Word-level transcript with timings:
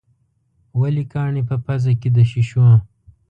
ولې 0.79 1.03
کاڼي 1.13 1.41
په 1.49 1.55
پزه 1.65 1.91
کې 2.01 2.09
د 2.15 2.17
شېشو. 2.31 2.67